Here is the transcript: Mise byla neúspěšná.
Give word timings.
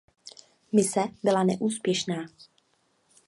Mise 0.71 1.03
byla 1.23 1.43
neúspěšná. 1.43 2.25